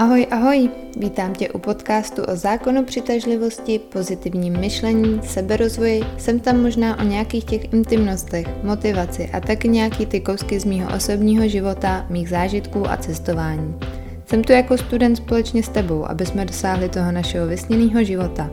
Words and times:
Ahoj, 0.00 0.26
ahoj! 0.30 0.70
Vítám 0.96 1.34
tě 1.34 1.48
u 1.48 1.58
podcastu 1.58 2.22
o 2.22 2.36
zákonu 2.36 2.84
přitažlivosti, 2.84 3.78
pozitivním 3.78 4.58
myšlení, 4.58 5.20
seberozvoji, 5.24 6.02
jsem 6.18 6.40
tam 6.40 6.62
možná 6.62 6.98
o 6.98 7.02
nějakých 7.02 7.44
těch 7.44 7.72
intimnostech, 7.72 8.46
motivaci 8.62 9.30
a 9.32 9.40
taky 9.40 9.68
nějaký 9.68 10.06
ty 10.06 10.20
kousky 10.20 10.60
z 10.60 10.64
mýho 10.64 10.96
osobního 10.96 11.48
života, 11.48 12.06
mých 12.08 12.28
zážitků 12.28 12.90
a 12.90 12.96
cestování. 12.96 13.78
Jsem 14.26 14.44
tu 14.44 14.52
jako 14.52 14.78
student 14.78 15.16
společně 15.16 15.62
s 15.62 15.68
tebou, 15.68 16.04
aby 16.10 16.26
jsme 16.26 16.44
dosáhli 16.44 16.88
toho 16.88 17.12
našeho 17.12 17.46
vysněného 17.46 18.04
života. 18.04 18.50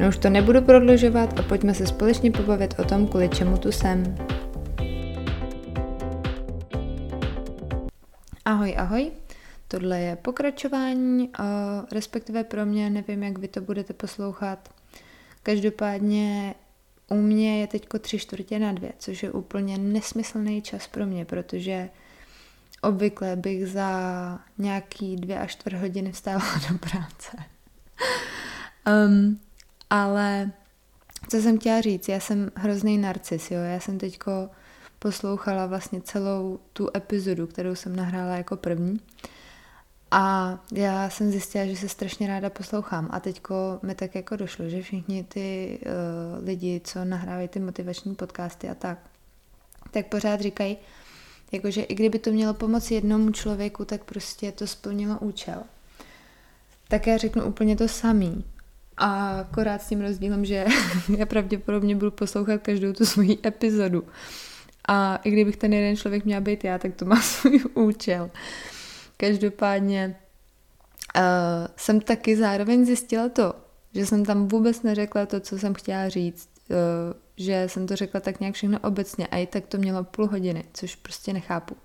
No 0.00 0.08
už 0.08 0.18
to 0.18 0.30
nebudu 0.30 0.62
prodlužovat 0.62 1.40
a 1.40 1.42
pojďme 1.42 1.74
se 1.74 1.86
společně 1.86 2.30
pobavit 2.30 2.74
o 2.78 2.84
tom, 2.84 3.06
kvůli 3.06 3.28
čemu 3.28 3.56
tu 3.56 3.72
jsem. 3.72 4.16
Ahoj, 8.44 8.74
ahoj, 8.78 9.10
Tohle 9.72 10.00
je 10.00 10.16
pokračování, 10.16 11.30
respektive 11.92 12.44
pro 12.44 12.66
mě, 12.66 12.90
nevím, 12.90 13.22
jak 13.22 13.38
vy 13.38 13.48
to 13.48 13.60
budete 13.60 13.92
poslouchat. 13.92 14.68
Každopádně 15.42 16.54
u 17.08 17.14
mě 17.14 17.60
je 17.60 17.66
teď 17.66 17.88
tři 18.00 18.18
čtvrtě 18.18 18.58
na 18.58 18.72
dvě, 18.72 18.92
což 18.98 19.22
je 19.22 19.30
úplně 19.30 19.78
nesmyslný 19.78 20.62
čas 20.62 20.86
pro 20.86 21.06
mě, 21.06 21.24
protože 21.24 21.88
obvykle 22.82 23.36
bych 23.36 23.66
za 23.66 24.40
nějaký 24.58 25.16
dvě 25.16 25.38
až 25.38 25.52
čtvrt 25.52 25.74
hodiny 25.74 26.12
vstávala 26.12 26.60
do 26.72 26.78
práce. 26.78 27.36
um, 29.08 29.40
ale 29.90 30.50
co 31.28 31.36
jsem 31.36 31.58
chtěla 31.58 31.80
říct, 31.80 32.08
já 32.08 32.20
jsem 32.20 32.50
hrozný 32.54 32.98
narcis, 32.98 33.50
jo, 33.50 33.60
já 33.60 33.80
jsem 33.80 33.98
teďko 33.98 34.50
poslouchala 34.98 35.66
vlastně 35.66 36.00
celou 36.00 36.58
tu 36.72 36.88
epizodu, 36.96 37.46
kterou 37.46 37.74
jsem 37.74 37.96
nahrála 37.96 38.36
jako 38.36 38.56
první 38.56 39.00
a 40.14 40.58
já 40.72 41.10
jsem 41.10 41.30
zjistila, 41.30 41.66
že 41.66 41.76
se 41.76 41.88
strašně 41.88 42.26
ráda 42.26 42.50
poslouchám 42.50 43.08
a 43.12 43.20
teďko 43.20 43.78
mi 43.82 43.94
tak 43.94 44.14
jako 44.14 44.36
došlo, 44.36 44.68
že 44.68 44.82
všichni 44.82 45.24
ty 45.24 45.78
uh, 45.82 46.44
lidi, 46.46 46.80
co 46.84 47.04
nahrávají 47.04 47.48
ty 47.48 47.60
motivační 47.60 48.14
podcasty 48.14 48.68
a 48.68 48.74
tak, 48.74 48.98
tak 49.90 50.06
pořád 50.06 50.40
říkají, 50.40 50.76
jakože 51.52 51.82
i 51.82 51.94
kdyby 51.94 52.18
to 52.18 52.30
mělo 52.30 52.54
pomoci 52.54 52.94
jednomu 52.94 53.30
člověku, 53.30 53.84
tak 53.84 54.04
prostě 54.04 54.52
to 54.52 54.66
splnilo 54.66 55.18
účel. 55.18 55.62
Tak 56.88 57.06
já 57.06 57.16
řeknu 57.16 57.44
úplně 57.44 57.76
to 57.76 57.88
samý. 57.88 58.44
A 58.96 59.40
akorát 59.40 59.82
s 59.82 59.88
tím 59.88 60.00
rozdílem, 60.00 60.44
že 60.44 60.66
já 61.18 61.26
pravděpodobně 61.26 61.96
budu 61.96 62.10
poslouchat 62.10 62.62
každou 62.62 62.92
tu 62.92 63.06
svoji 63.06 63.38
epizodu. 63.46 64.04
A 64.88 65.16
i 65.16 65.30
kdybych 65.30 65.56
ten 65.56 65.72
jeden 65.72 65.96
člověk 65.96 66.24
měl 66.24 66.40
být 66.40 66.64
já, 66.64 66.78
tak 66.78 66.94
to 66.94 67.04
má 67.04 67.16
svůj 67.20 67.60
účel. 67.74 68.30
Každopádně 69.22 70.16
uh, 71.16 71.22
jsem 71.76 72.00
taky 72.00 72.36
zároveň 72.36 72.86
zjistila 72.86 73.28
to, 73.28 73.54
že 73.94 74.06
jsem 74.06 74.24
tam 74.24 74.48
vůbec 74.48 74.82
neřekla 74.82 75.26
to, 75.26 75.40
co 75.40 75.58
jsem 75.58 75.74
chtěla 75.74 76.08
říct, 76.08 76.48
uh, 76.68 76.76
že 77.36 77.64
jsem 77.66 77.86
to 77.86 77.96
řekla 77.96 78.20
tak 78.20 78.40
nějak 78.40 78.54
všechno 78.54 78.78
obecně 78.78 79.26
a 79.26 79.36
i 79.36 79.46
tak 79.46 79.66
to 79.66 79.78
mělo 79.78 80.04
půl 80.04 80.26
hodiny, 80.26 80.64
což 80.72 80.96
prostě 80.96 81.32
nechápu. 81.32 81.76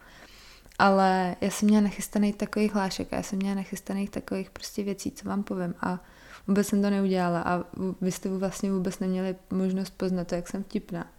Ale 0.79 1.35
já 1.41 1.49
jsem 1.49 1.67
měla 1.67 1.83
nachystaných 1.83 2.35
takových 2.35 2.73
hlášek 2.73 3.13
a 3.13 3.15
já 3.15 3.23
jsem 3.23 3.39
měla 3.39 3.55
nachystaných 3.55 4.09
takových 4.09 4.49
prostě 4.49 4.83
věcí, 4.83 5.11
co 5.11 5.29
vám 5.29 5.43
povím 5.43 5.75
a 5.81 6.03
vůbec 6.47 6.67
jsem 6.67 6.81
to 6.81 6.89
neudělala 6.89 7.41
a 7.41 7.63
vy 8.01 8.11
jste 8.11 8.29
vlastně 8.29 8.71
vůbec 8.71 8.99
neměli 8.99 9.35
možnost 9.49 9.93
poznat 9.97 10.27
to, 10.27 10.35
jak 10.35 10.47
jsem 10.47 10.63
vtipná. 10.63 11.11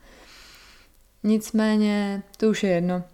Nicméně, 1.23 2.23
to 2.37 2.49
už 2.49 2.63
je 2.63 2.71
jedno. 2.71 3.05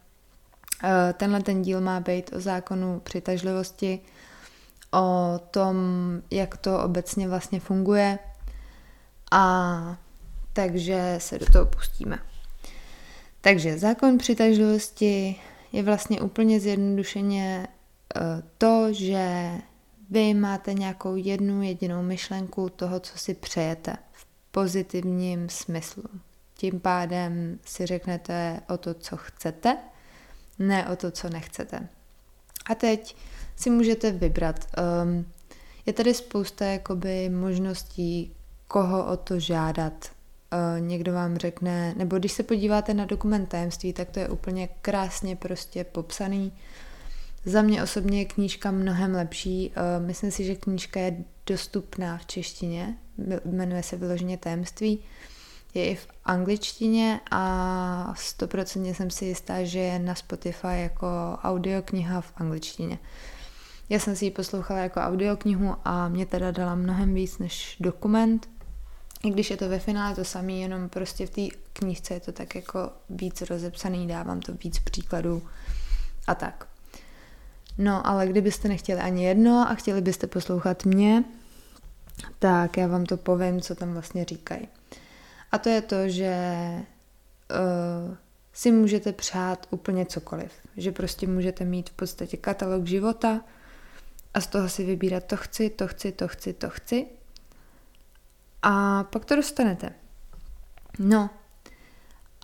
Eh, 0.86 1.12
tenhle 1.12 1.42
ten 1.42 1.62
díl 1.62 1.80
má 1.80 2.00
být 2.00 2.32
o 2.32 2.40
zákonu 2.40 3.00
přitažlivosti, 3.00 4.00
o 4.92 5.40
tom, 5.50 5.76
jak 6.30 6.56
to 6.56 6.82
obecně 6.82 7.28
vlastně 7.28 7.60
funguje 7.60 8.18
a 9.30 9.96
takže 10.52 11.14
se 11.18 11.38
do 11.38 11.46
toho 11.46 11.66
pustíme. 11.66 12.18
Takže 13.40 13.78
zákon 13.78 14.18
přitažlivosti 14.18 15.36
je 15.72 15.82
vlastně 15.82 16.20
úplně 16.20 16.60
zjednodušeně 16.60 17.66
eh, 18.16 18.20
to, 18.58 18.92
že 18.92 19.50
vy 20.10 20.34
máte 20.34 20.74
nějakou 20.74 21.16
jednu 21.16 21.62
jedinou 21.62 22.02
myšlenku 22.02 22.68
toho, 22.68 23.00
co 23.00 23.18
si 23.18 23.34
přejete 23.34 23.96
v 24.12 24.26
pozitivním 24.50 25.48
smyslu. 25.48 26.04
Tím 26.54 26.80
pádem 26.80 27.58
si 27.66 27.86
řeknete 27.86 28.60
o 28.68 28.78
to, 28.78 28.94
co 28.94 29.16
chcete 29.16 29.76
ne 30.58 30.88
o 30.88 30.96
to, 30.96 31.10
co 31.10 31.28
nechcete. 31.28 31.88
A 32.70 32.74
teď 32.74 33.16
si 33.56 33.70
můžete 33.70 34.12
vybrat. 34.12 34.66
Um, 35.02 35.26
je 35.86 35.92
tady 35.92 36.14
spousta 36.14 36.64
jakoby 36.64 37.28
možností, 37.28 38.32
koho 38.68 39.06
o 39.06 39.16
to 39.16 39.40
žádat. 39.40 39.92
Uh, 40.52 40.86
někdo 40.86 41.12
vám 41.12 41.36
řekne, 41.36 41.94
nebo 41.96 42.18
když 42.18 42.32
se 42.32 42.42
podíváte 42.42 42.94
na 42.94 43.04
dokument 43.04 43.46
tajemství, 43.46 43.92
tak 43.92 44.10
to 44.10 44.20
je 44.20 44.28
úplně 44.28 44.68
krásně 44.82 45.36
prostě 45.36 45.84
popsaný. 45.84 46.52
Za 47.44 47.62
mě 47.62 47.82
osobně 47.82 48.18
je 48.18 48.24
knížka 48.24 48.70
mnohem 48.70 49.14
lepší. 49.14 49.70
Uh, 49.70 50.06
myslím 50.06 50.30
si, 50.30 50.44
že 50.44 50.54
knížka 50.54 51.00
je 51.00 51.16
dostupná 51.46 52.18
v 52.18 52.26
češtině, 52.26 52.98
jmenuje 53.44 53.82
se 53.82 53.96
vyloženě 53.96 54.38
tajemství. 54.38 54.98
Uh, 54.98 55.04
je 55.74 55.90
i 55.90 55.94
v 55.94 56.06
angličtině 56.24 57.20
a 57.30 58.14
stoprocentně 58.16 58.94
jsem 58.94 59.10
si 59.10 59.24
jistá, 59.24 59.64
že 59.64 59.78
je 59.78 59.98
na 59.98 60.14
Spotify 60.14 60.80
jako 60.82 61.06
audiokniha 61.42 62.20
v 62.20 62.32
angličtině. 62.36 62.98
Já 63.88 63.98
jsem 63.98 64.16
si 64.16 64.24
ji 64.24 64.30
poslouchala 64.30 64.80
jako 64.80 65.00
audioknihu 65.00 65.76
a 65.84 66.08
mě 66.08 66.26
teda 66.26 66.50
dala 66.50 66.74
mnohem 66.74 67.14
víc 67.14 67.38
než 67.38 67.76
dokument, 67.80 68.48
i 69.24 69.30
když 69.30 69.50
je 69.50 69.56
to 69.56 69.68
ve 69.68 69.78
finále 69.78 70.14
to 70.14 70.24
samé, 70.24 70.52
jenom 70.52 70.88
prostě 70.88 71.26
v 71.26 71.30
té 71.30 71.56
knížce 71.72 72.14
je 72.14 72.20
to 72.20 72.32
tak 72.32 72.54
jako 72.54 72.90
víc 73.10 73.42
rozepsaný, 73.42 74.08
dávám 74.08 74.40
to 74.40 74.52
víc 74.64 74.78
příkladů 74.78 75.42
a 76.26 76.34
tak. 76.34 76.66
No, 77.78 78.06
ale 78.06 78.26
kdybyste 78.26 78.68
nechtěli 78.68 79.00
ani 79.00 79.24
jedno 79.24 79.66
a 79.70 79.74
chtěli 79.74 80.00
byste 80.00 80.26
poslouchat 80.26 80.84
mě, 80.84 81.24
tak 82.38 82.76
já 82.76 82.86
vám 82.86 83.06
to 83.06 83.16
povím, 83.16 83.60
co 83.60 83.74
tam 83.74 83.92
vlastně 83.92 84.24
říkají. 84.24 84.68
A 85.54 85.58
to 85.58 85.68
je 85.68 85.82
to, 85.82 86.08
že 86.08 86.36
uh, 87.50 88.16
si 88.52 88.72
můžete 88.72 89.12
přát 89.12 89.66
úplně 89.70 90.06
cokoliv. 90.06 90.52
Že 90.76 90.92
prostě 90.92 91.26
můžete 91.26 91.64
mít 91.64 91.90
v 91.90 91.92
podstatě 91.92 92.36
katalog 92.36 92.86
života 92.86 93.40
a 94.34 94.40
z 94.40 94.46
toho 94.46 94.68
si 94.68 94.84
vybírat 94.84 95.24
to 95.24 95.36
chci, 95.36 95.70
to 95.70 95.88
chci, 95.88 96.12
to 96.12 96.28
chci, 96.28 96.52
to 96.52 96.70
chci. 96.70 97.06
A 98.62 99.04
pak 99.04 99.24
to 99.24 99.36
dostanete. 99.36 99.92
No. 100.98 101.30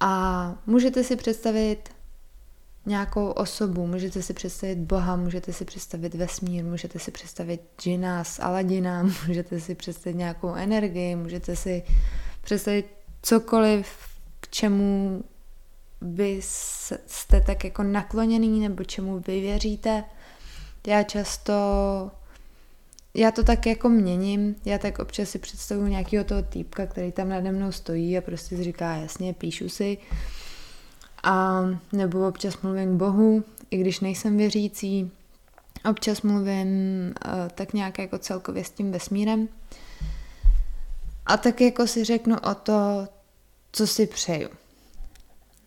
A 0.00 0.54
můžete 0.66 1.04
si 1.04 1.16
představit 1.16 1.88
nějakou 2.86 3.30
osobu, 3.30 3.86
můžete 3.86 4.22
si 4.22 4.34
představit 4.34 4.78
Boha, 4.78 5.16
můžete 5.16 5.52
si 5.52 5.64
představit 5.64 6.14
vesmír, 6.14 6.64
můžete 6.64 6.98
si 6.98 7.10
představit 7.10 7.60
džina 7.80 8.24
z 8.24 8.40
Aladina, 8.40 9.02
můžete 9.26 9.60
si 9.60 9.74
představit 9.74 10.16
nějakou 10.16 10.54
energii, 10.54 11.16
můžete 11.16 11.56
si 11.56 11.82
představit 12.42 12.99
cokoliv, 13.22 13.86
k 14.40 14.48
čemu 14.48 15.22
vy 16.00 16.40
jste 16.42 17.40
tak 17.40 17.64
jako 17.64 17.82
nakloněný 17.82 18.60
nebo 18.60 18.84
čemu 18.84 19.18
vy 19.18 19.40
věříte. 19.40 20.04
Já 20.86 21.02
často, 21.02 21.52
já 23.14 23.30
to 23.30 23.44
tak 23.44 23.66
jako 23.66 23.88
měním, 23.88 24.56
já 24.64 24.78
tak 24.78 24.98
občas 24.98 25.30
si 25.30 25.38
představuji 25.38 25.90
nějakého 25.90 26.24
toho 26.24 26.42
týpka, 26.42 26.86
který 26.86 27.12
tam 27.12 27.28
nade 27.28 27.52
mnou 27.52 27.72
stojí 27.72 28.18
a 28.18 28.20
prostě 28.20 28.56
si 28.56 28.64
říká, 28.64 28.94
jasně, 28.94 29.34
píšu 29.34 29.68
si. 29.68 29.98
A 31.22 31.62
nebo 31.92 32.28
občas 32.28 32.62
mluvím 32.62 32.94
k 32.94 32.98
Bohu, 32.98 33.44
i 33.70 33.78
když 33.78 34.00
nejsem 34.00 34.36
věřící. 34.36 35.10
Občas 35.90 36.22
mluvím 36.22 36.68
uh, 37.26 37.32
tak 37.54 37.72
nějak 37.72 37.98
jako 37.98 38.18
celkově 38.18 38.64
s 38.64 38.70
tím 38.70 38.92
vesmírem. 38.92 39.48
A 41.26 41.36
tak 41.36 41.60
jako 41.60 41.86
si 41.86 42.04
řeknu 42.04 42.36
o 42.38 42.54
to, 42.54 43.08
co 43.72 43.86
si 43.86 44.06
přeju. 44.06 44.48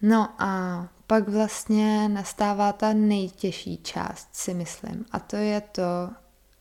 No 0.01 0.29
a 0.39 0.87
pak 1.07 1.29
vlastně 1.29 2.09
nastává 2.09 2.73
ta 2.73 2.93
nejtěžší 2.93 3.77
část, 3.77 4.29
si 4.31 4.53
myslím. 4.53 5.05
A 5.11 5.19
to 5.19 5.35
je 5.35 5.61
to 5.61 6.09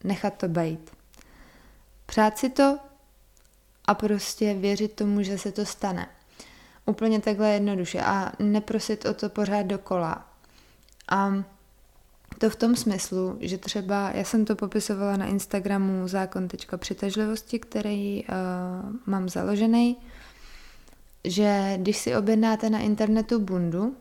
nechat 0.04 0.34
to 0.34 0.48
být. 0.48 0.90
Přát 2.06 2.38
si 2.38 2.50
to 2.50 2.78
a 3.84 3.94
prostě 3.94 4.54
věřit 4.54 4.92
tomu, 4.92 5.22
že 5.22 5.38
se 5.38 5.52
to 5.52 5.66
stane. 5.66 6.08
Úplně 6.86 7.20
takhle 7.20 7.50
jednoduše 7.50 8.00
a 8.00 8.32
neprosit 8.38 9.06
o 9.06 9.14
to 9.14 9.28
pořád 9.28 9.62
dokola. 9.62 10.26
A 11.08 11.32
to 12.38 12.50
v 12.50 12.56
tom 12.56 12.76
smyslu, 12.76 13.36
že 13.40 13.58
třeba, 13.58 14.10
já 14.10 14.24
jsem 14.24 14.44
to 14.44 14.56
popisovala 14.56 15.16
na 15.16 15.26
Instagramu 15.26 16.08
zákon.přitažlivosti, 16.08 17.58
který 17.58 18.24
uh, 18.24 18.34
mám 19.06 19.28
založený, 19.28 19.96
že 21.24 21.74
když 21.76 21.98
si 21.98 22.16
objednáte 22.16 22.70
na 22.70 22.78
internetu 22.78 23.40
bundu, 23.40 23.96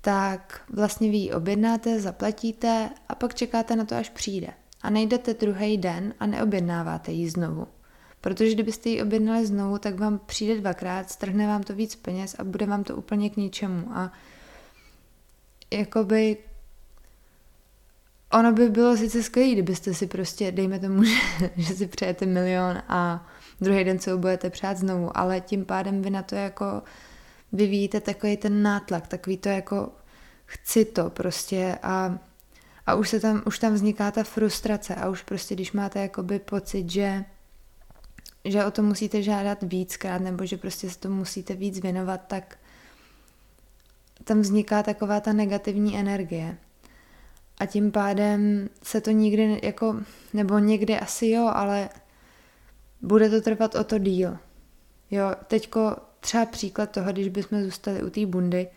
tak 0.00 0.60
vlastně 0.72 1.10
vy 1.10 1.16
ji 1.16 1.32
objednáte, 1.32 2.00
zaplatíte 2.00 2.90
a 3.08 3.14
pak 3.14 3.34
čekáte 3.34 3.76
na 3.76 3.84
to, 3.84 3.96
až 3.96 4.08
přijde. 4.08 4.48
A 4.82 4.90
nejdete 4.90 5.34
druhý 5.34 5.78
den 5.78 6.14
a 6.20 6.26
neobjednáváte 6.26 7.12
ji 7.12 7.30
znovu. 7.30 7.66
Protože 8.20 8.54
kdybyste 8.54 8.88
ji 8.88 9.02
objednali 9.02 9.46
znovu, 9.46 9.78
tak 9.78 9.98
vám 9.98 10.20
přijde 10.26 10.60
dvakrát, 10.60 11.10
strhne 11.10 11.46
vám 11.46 11.62
to 11.62 11.74
víc 11.74 11.96
peněz 11.96 12.36
a 12.38 12.44
bude 12.44 12.66
vám 12.66 12.84
to 12.84 12.96
úplně 12.96 13.30
k 13.30 13.36
ničemu. 13.36 13.86
A 13.92 14.12
jakoby 15.70 16.36
ono 18.32 18.52
by 18.52 18.68
bylo 18.68 18.96
sice 18.96 19.22
skvělé, 19.22 19.52
kdybyste 19.52 19.94
si 19.94 20.06
prostě, 20.06 20.52
dejme 20.52 20.78
tomu, 20.78 21.04
že, 21.38 21.50
že 21.56 21.74
si 21.74 21.86
přejete 21.86 22.26
milion 22.26 22.82
a 22.88 23.26
druhý 23.60 23.84
den 23.84 23.98
se 23.98 24.12
ho 24.12 24.18
budete 24.18 24.50
přát 24.50 24.76
znovu, 24.76 25.18
ale 25.18 25.40
tím 25.40 25.64
pádem 25.64 26.02
vy 26.02 26.10
na 26.10 26.22
to 26.22 26.34
jako 26.34 26.82
vyvíjíte 27.52 28.00
takový 28.00 28.36
ten 28.36 28.62
nátlak, 28.62 29.06
takový 29.06 29.36
to 29.36 29.48
jako 29.48 29.92
chci 30.46 30.84
to 30.84 31.10
prostě 31.10 31.78
a, 31.82 32.18
a 32.86 32.94
už, 32.94 33.08
se 33.08 33.20
tam, 33.20 33.42
už 33.46 33.58
tam 33.58 33.74
vzniká 33.74 34.10
ta 34.10 34.24
frustrace 34.24 34.94
a 34.94 35.08
už 35.08 35.22
prostě, 35.22 35.54
když 35.54 35.72
máte 35.72 36.02
jakoby 36.02 36.38
pocit, 36.38 36.90
že 36.90 37.24
že 38.44 38.64
o 38.64 38.70
to 38.70 38.82
musíte 38.82 39.22
žádat 39.22 39.58
víckrát 39.62 40.22
nebo 40.22 40.46
že 40.46 40.56
prostě 40.56 40.90
se 40.90 40.98
to 40.98 41.10
musíte 41.10 41.54
víc 41.54 41.80
věnovat, 41.80 42.20
tak 42.26 42.58
tam 44.24 44.40
vzniká 44.40 44.82
taková 44.82 45.20
ta 45.20 45.32
negativní 45.32 45.98
energie. 45.98 46.58
A 47.60 47.66
tím 47.66 47.92
pádem 47.92 48.68
se 48.82 49.00
to 49.00 49.10
nikdy 49.10 49.60
jako, 49.62 49.96
nebo 50.32 50.58
někdy 50.58 50.98
asi 50.98 51.26
jo, 51.26 51.50
ale 51.54 51.88
bude 53.02 53.30
to 53.30 53.40
trvat 53.40 53.74
o 53.74 53.84
to 53.84 53.98
díl. 53.98 54.38
Jo, 55.10 55.34
teďko 55.46 55.96
třeba 56.20 56.46
příklad 56.46 56.90
toho, 56.90 57.12
když 57.12 57.28
bychom 57.28 57.64
zůstali 57.64 58.02
u 58.02 58.10
té 58.10 58.26
bundy, 58.26 58.68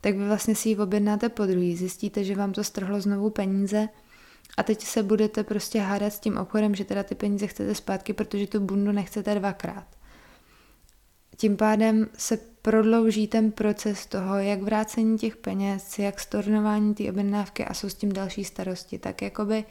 tak 0.00 0.16
vy 0.16 0.26
vlastně 0.26 0.54
si 0.54 0.68
ji 0.68 0.76
objednáte 0.76 1.28
po 1.28 1.46
druhý, 1.46 1.76
zjistíte, 1.76 2.24
že 2.24 2.36
vám 2.36 2.52
to 2.52 2.64
strhlo 2.64 3.00
znovu 3.00 3.30
peníze 3.30 3.88
a 4.56 4.62
teď 4.62 4.84
se 4.84 5.02
budete 5.02 5.44
prostě 5.44 5.80
hádat 5.80 6.12
s 6.12 6.18
tím 6.18 6.36
obchodem, 6.36 6.74
že 6.74 6.84
teda 6.84 7.02
ty 7.02 7.14
peníze 7.14 7.46
chcete 7.46 7.74
zpátky, 7.74 8.12
protože 8.12 8.46
tu 8.46 8.60
bundu 8.60 8.92
nechcete 8.92 9.34
dvakrát. 9.34 9.86
Tím 11.36 11.56
pádem 11.56 12.06
se 12.16 12.38
prodlouží 12.64 13.26
ten 13.26 13.52
proces 13.52 14.06
toho, 14.06 14.38
jak 14.38 14.62
vrácení 14.62 15.18
těch 15.18 15.36
peněz, 15.36 15.98
jak 15.98 16.20
stornování 16.20 16.94
té 16.94 17.10
objednávky 17.10 17.64
a 17.64 17.74
jsou 17.74 17.88
s 17.88 17.94
tím 17.94 18.12
další 18.12 18.44
starosti. 18.44 18.98
Tak 18.98 19.22
jakoby 19.22 19.64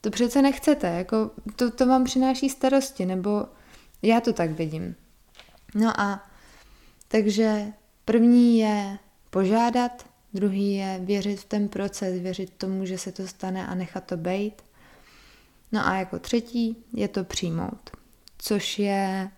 to 0.00 0.10
přece 0.10 0.42
nechcete, 0.42 0.86
jako 0.86 1.30
to, 1.56 1.70
to 1.70 1.86
vám 1.86 2.04
přináší 2.04 2.48
starosti, 2.48 3.06
nebo 3.06 3.46
já 4.02 4.20
to 4.20 4.32
tak 4.32 4.50
vidím. 4.50 4.94
No 5.74 6.00
a 6.00 6.26
takže 7.08 7.66
první 8.04 8.58
je 8.58 8.98
požádat, 9.30 10.06
druhý 10.34 10.74
je 10.74 11.00
věřit 11.02 11.40
v 11.40 11.44
ten 11.44 11.68
proces, 11.68 12.20
věřit 12.20 12.52
tomu, 12.58 12.86
že 12.86 12.98
se 12.98 13.12
to 13.12 13.26
stane 13.26 13.66
a 13.66 13.74
nechat 13.74 14.04
to 14.04 14.16
být. 14.16 14.62
No 15.72 15.86
a 15.86 15.94
jako 15.94 16.18
třetí 16.18 16.76
je 16.92 17.08
to 17.08 17.24
přijmout, 17.24 17.90
což 18.38 18.78
je 18.78 19.30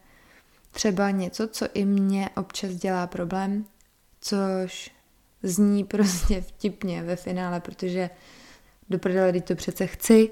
třeba 0.77 1.11
něco, 1.11 1.49
co 1.49 1.67
i 1.75 1.85
mě 1.85 2.31
občas 2.37 2.75
dělá 2.75 3.07
problém, 3.07 3.65
což 4.21 4.91
zní 5.43 5.85
prostě 5.95 6.41
vtipně 6.41 7.03
ve 7.03 7.17
finále, 7.17 7.61
protože 7.61 8.11
do 8.91 8.99
prdele, 8.99 9.41
to 9.41 9.55
přece 9.55 9.87
chci, 9.87 10.31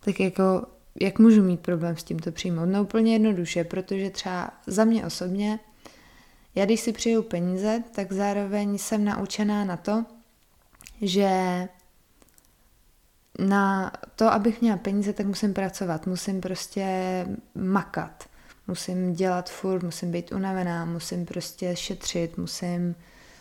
tak 0.00 0.20
jako 0.20 0.66
jak 1.00 1.18
můžu 1.18 1.42
mít 1.42 1.60
problém 1.60 1.96
s 1.96 2.04
tím 2.04 2.18
to 2.18 2.32
přijmout? 2.32 2.66
No 2.66 2.82
úplně 2.82 3.12
jednoduše, 3.12 3.64
protože 3.64 4.10
třeba 4.10 4.50
za 4.66 4.84
mě 4.84 5.06
osobně, 5.06 5.58
já 6.54 6.64
když 6.64 6.80
si 6.80 6.92
přijdu 6.92 7.22
peníze, 7.22 7.82
tak 7.94 8.12
zároveň 8.12 8.78
jsem 8.78 9.04
naučená 9.04 9.64
na 9.64 9.76
to, 9.76 10.04
že 11.02 11.28
na 13.38 13.92
to, 14.16 14.32
abych 14.32 14.60
měla 14.60 14.76
peníze, 14.76 15.12
tak 15.12 15.26
musím 15.26 15.54
pracovat, 15.54 16.06
musím 16.06 16.40
prostě 16.40 16.86
makat, 17.54 18.24
musím 18.66 19.14
dělat 19.14 19.50
furt, 19.50 19.82
musím 19.82 20.10
být 20.10 20.32
unavená, 20.32 20.84
musím 20.84 21.26
prostě 21.26 21.76
šetřit, 21.76 22.38
musím 22.38 22.94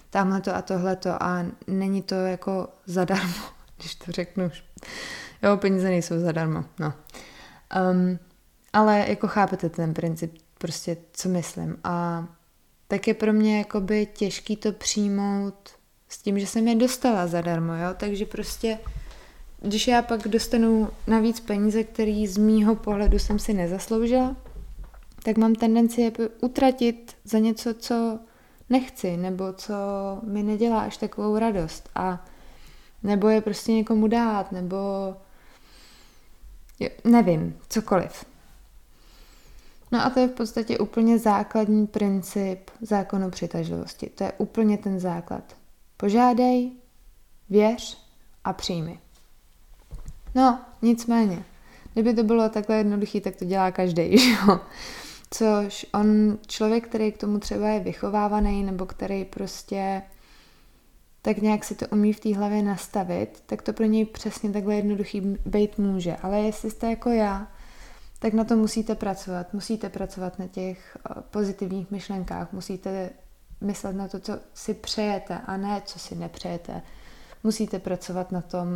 tamhle 0.09 0.41
to 0.41 0.55
a 0.55 0.61
tohleto 0.61 1.23
a 1.23 1.45
není 1.67 2.01
to 2.01 2.15
jako 2.15 2.67
zadarmo, 2.85 3.43
když 3.77 3.95
to 3.95 4.11
řeknu. 4.11 4.51
Jo, 5.43 5.57
peníze 5.57 5.87
nejsou 5.87 6.19
zadarmo, 6.19 6.63
no. 6.79 6.93
Um, 7.91 8.19
ale 8.73 9.05
jako 9.07 9.27
chápete 9.27 9.69
ten 9.69 9.93
princip, 9.93 10.37
prostě 10.57 10.97
co 11.13 11.29
myslím. 11.29 11.77
A 11.83 12.27
tak 12.87 13.07
je 13.07 13.13
pro 13.13 13.33
mě 13.33 13.57
jakoby 13.57 14.05
těžký 14.05 14.55
to 14.55 14.71
přijmout 14.71 15.69
s 16.09 16.17
tím, 16.17 16.39
že 16.39 16.47
jsem 16.47 16.67
je 16.67 16.75
dostala 16.75 17.27
zadarmo, 17.27 17.73
jo, 17.73 17.89
takže 17.97 18.25
prostě 18.25 18.79
když 19.61 19.87
já 19.87 20.01
pak 20.01 20.27
dostanu 20.27 20.89
navíc 21.07 21.39
peníze, 21.39 21.83
které 21.83 22.25
z 22.27 22.37
mýho 22.37 22.75
pohledu 22.75 23.19
jsem 23.19 23.39
si 23.39 23.53
nezasloužila, 23.53 24.35
tak 25.23 25.37
mám 25.37 25.55
tendenci 25.55 26.01
je 26.01 26.11
utratit 26.41 27.15
za 27.23 27.39
něco, 27.39 27.73
co 27.73 28.19
nechci, 28.69 29.17
nebo 29.17 29.53
co 29.53 29.73
mi 30.23 30.43
nedělá 30.43 30.81
až 30.81 30.97
takovou 30.97 31.37
radost. 31.37 31.89
A 31.95 32.25
nebo 33.03 33.29
je 33.29 33.41
prostě 33.41 33.73
někomu 33.73 34.07
dát, 34.07 34.51
nebo 34.51 34.77
jo, 36.79 36.89
nevím, 37.03 37.57
cokoliv. 37.69 38.25
No 39.91 40.05
a 40.05 40.09
to 40.09 40.19
je 40.19 40.27
v 40.27 40.31
podstatě 40.31 40.77
úplně 40.77 41.19
základní 41.19 41.87
princip 41.87 42.69
zákonu 42.81 43.29
přitažlivosti. 43.29 44.09
To 44.09 44.23
je 44.23 44.31
úplně 44.37 44.77
ten 44.77 44.99
základ. 44.99 45.43
Požádej, 45.97 46.71
věř 47.49 47.97
a 48.43 48.53
přijmi. 48.53 48.99
No, 50.35 50.59
nicméně, 50.81 51.43
kdyby 51.93 52.13
to 52.13 52.23
bylo 52.23 52.49
takhle 52.49 52.77
jednoduché, 52.77 53.21
tak 53.21 53.35
to 53.35 53.45
dělá 53.45 53.71
každý, 53.71 54.17
že 54.17 54.29
jo? 54.29 54.59
Což 55.33 55.85
on, 55.93 56.37
člověk, 56.47 56.87
který 56.87 57.11
k 57.11 57.17
tomu 57.17 57.39
třeba 57.39 57.67
je 57.67 57.79
vychovávaný, 57.79 58.63
nebo 58.63 58.85
který 58.85 59.25
prostě 59.25 60.01
tak 61.21 61.37
nějak 61.37 61.63
si 61.63 61.75
to 61.75 61.87
umí 61.87 62.13
v 62.13 62.19
té 62.19 62.35
hlavě 62.35 62.63
nastavit, 62.63 63.43
tak 63.45 63.61
to 63.61 63.73
pro 63.73 63.85
něj 63.85 64.05
přesně 64.05 64.51
takhle 64.51 64.75
jednoduchý 64.75 65.21
být 65.45 65.77
může. 65.77 66.15
Ale 66.15 66.39
jestli 66.39 66.71
jste 66.71 66.89
jako 66.89 67.09
já, 67.09 67.47
tak 68.19 68.33
na 68.33 68.43
to 68.43 68.55
musíte 68.55 68.95
pracovat. 68.95 69.53
Musíte 69.53 69.89
pracovat 69.89 70.39
na 70.39 70.47
těch 70.47 70.97
eh, 70.97 71.21
pozitivních 71.31 71.91
myšlenkách, 71.91 72.53
musíte 72.53 73.09
myslet 73.61 73.93
na 73.93 74.07
to, 74.07 74.19
co 74.19 74.39
si 74.53 74.73
přejete 74.73 75.37
a 75.45 75.57
ne, 75.57 75.81
co 75.85 75.99
si 75.99 76.15
nepřejete. 76.15 76.81
Musíte 77.43 77.79
pracovat 77.79 78.31
na 78.31 78.41
tom, 78.41 78.67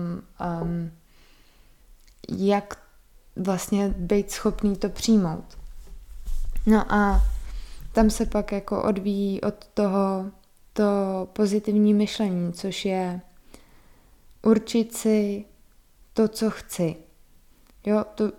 um, 0.62 0.92
jak 2.30 2.78
vlastně 3.36 3.90
být 3.90 4.32
schopný 4.32 4.76
to 4.76 4.90
přijmout. 4.90 5.58
No 6.68 6.94
a 6.94 7.22
tam 7.92 8.10
se 8.10 8.26
pak 8.26 8.52
jako 8.52 8.84
odvíjí 8.84 9.42
od 9.42 9.68
toho 9.74 10.32
to 10.74 10.84
pozitivní 11.34 11.94
myšlení, 11.94 12.54
což 12.54 12.86
je 12.86 13.22
určit 14.42 14.94
si 14.94 15.46
to, 16.14 16.28
co 16.28 16.50
chci. 16.50 16.96
Jo, 17.86 18.06
to 18.16 18.32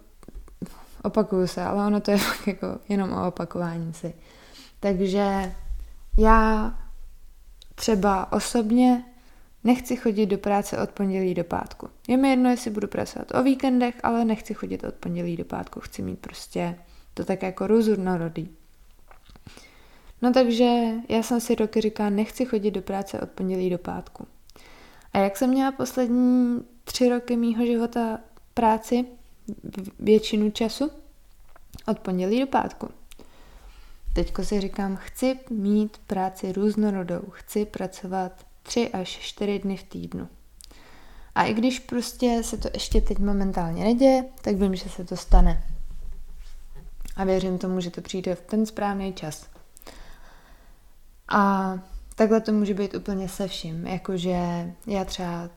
opakuju 1.03 1.47
se, 1.47 1.63
ale 1.63 1.87
ono 1.87 2.01
to 2.01 2.11
je 2.11 2.19
fakt 2.29 2.47
jako 2.47 2.67
jenom 2.89 3.13
o 3.13 3.29
opakování 3.29 3.95
si. 3.95 4.15
Takže 4.81 5.55
já 6.19 6.75
třeba 7.75 8.33
osobně 8.33 9.05
nechci 9.65 9.97
chodit 9.97 10.27
do 10.27 10.39
práce 10.39 10.79
od 10.79 10.91
pondělí 10.91 11.35
do 11.35 11.45
pátku. 11.45 11.89
Je 12.09 12.17
mi 12.17 12.31
jedno, 12.31 12.51
jestli 12.51 12.71
budu 12.71 12.89
pracovat 12.89 13.35
o 13.35 13.43
víkendech, 13.43 13.95
ale 14.03 14.25
nechci 14.25 14.55
chodit 14.55 14.85
od 14.85 14.95
pondělí 14.95 15.37
do 15.37 15.45
pátku. 15.45 15.81
Chci 15.81 16.03
mít 16.03 16.19
prostě 16.19 16.79
to 17.19 17.25
tak 17.25 17.43
jako 17.43 17.67
různorodý. 17.67 18.49
No 20.23 20.33
takže 20.33 20.91
já 21.09 21.23
jsem 21.23 21.41
si 21.41 21.55
roky 21.55 21.81
říkala, 21.81 22.11
nechci 22.11 22.45
chodit 22.45 22.71
do 22.71 22.83
práce 22.83 23.21
od 23.21 23.31
pondělí 23.31 23.71
do 23.71 23.79
pátku. 23.79 24.27
A 25.13 25.19
jak 25.19 25.37
jsem 25.37 25.51
měla 25.51 25.73
poslední 25.73 26.61
tři 26.85 27.09
roky 27.09 27.37
mýho 27.37 27.67
života 27.67 28.21
práci, 28.55 29.05
většinu 29.99 30.51
času, 30.51 30.91
od 31.87 31.99
pondělí 31.99 32.41
do 32.41 32.47
pátku. 32.47 32.89
Teďko 34.15 34.45
si 34.45 34.61
říkám, 34.61 34.97
chci 34.97 35.39
mít 35.51 35.99
práci 36.07 36.53
různorodou, 36.53 37.23
chci 37.31 37.65
pracovat 37.65 38.47
tři 38.63 38.89
až 38.89 39.09
čtyři 39.09 39.59
dny 39.59 39.77
v 39.77 39.83
týdnu. 39.83 40.29
A 41.35 41.45
i 41.45 41.55
když 41.55 41.79
prostě 41.79 42.43
se 42.43 42.57
to 42.57 42.69
ještě 42.75 43.01
teď 43.01 43.19
momentálně 43.19 43.85
neděje, 43.85 44.25
tak 44.43 44.57
vím, 44.57 44.75
že 44.75 44.89
se 44.89 45.05
to 45.05 45.17
stane. 45.17 45.78
A 47.19 47.25
věřím 47.25 47.59
tomu, 47.59 47.81
že 47.81 47.91
to 47.91 48.01
přijde 48.01 48.35
v 48.35 48.41
ten 48.41 48.67
správný 48.67 49.13
čas. 49.13 49.47
A 51.29 51.75
takhle 52.15 52.41
to 52.41 52.53
může 52.53 52.75
být 52.75 52.95
úplně 52.95 53.29
se 53.29 53.49
vším. 53.49 53.87
Jakože 53.87 54.39
já 54.87 55.05
třeba, 55.05 55.51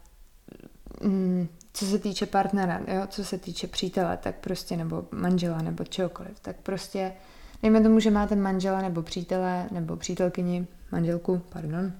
mm, 1.01 1.47
co 1.73 1.85
se 1.85 1.99
týče 1.99 2.25
partnera, 2.25 2.81
jo, 2.87 3.07
co 3.07 3.23
se 3.23 3.37
týče 3.37 3.67
přítele, 3.67 4.17
tak 4.17 4.35
prostě, 4.35 4.77
nebo 4.77 5.05
manžela, 5.11 5.61
nebo 5.61 5.83
čehokoliv, 5.83 6.39
tak 6.39 6.55
prostě, 6.55 7.13
dejme 7.61 7.81
tomu, 7.81 7.99
že 7.99 8.11
máte 8.11 8.35
manžela, 8.35 8.81
nebo 8.81 9.01
přítele, 9.01 9.67
nebo 9.71 9.97
přítelkyni, 9.97 10.67
manželku, 10.91 11.41
pardon, 11.49 11.93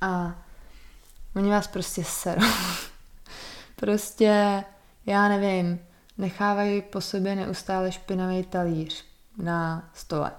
A 0.00 0.34
oni 1.36 1.50
vás 1.50 1.66
prostě 1.66 2.04
serou. 2.04 2.46
prostě, 3.76 4.64
já 5.06 5.28
nevím, 5.28 5.78
nechávají 6.18 6.82
po 6.82 7.00
sobě 7.00 7.36
neustále 7.36 7.92
špinavý 7.92 8.44
talíř 8.44 9.04
na 9.38 9.90
stole. 9.94 10.32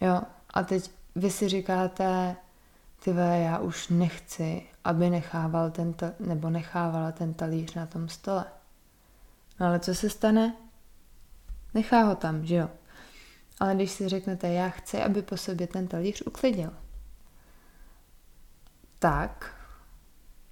Jo, 0.00 0.22
a 0.50 0.62
teď 0.62 0.90
vy 1.14 1.30
si 1.30 1.48
říkáte, 1.48 2.36
ty 3.04 3.10
já 3.16 3.58
už 3.58 3.88
nechci, 3.88 4.62
aby 4.84 5.10
nechával 5.10 5.70
ten 5.70 5.92
ta, 5.92 6.12
nebo 6.20 6.50
nechávala 6.50 7.12
ten 7.12 7.34
talíř 7.34 7.74
na 7.74 7.86
tom 7.86 8.08
stole. 8.08 8.44
No 9.60 9.66
ale 9.66 9.80
co 9.80 9.94
se 9.94 10.10
stane? 10.10 10.56
Nechá 11.74 12.02
ho 12.02 12.14
tam, 12.16 12.46
že 12.46 12.54
jo? 12.54 12.70
Ale 13.60 13.74
když 13.74 13.90
si 13.90 14.08
řeknete, 14.08 14.48
já 14.48 14.68
chci, 14.68 15.02
aby 15.02 15.22
po 15.22 15.36
sobě 15.36 15.66
ten 15.66 15.88
talíř 15.88 16.22
uklidil, 16.26 16.70
tak, 18.98 19.54